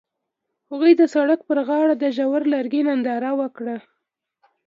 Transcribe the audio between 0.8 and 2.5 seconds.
د سړک پر غاړه د ژور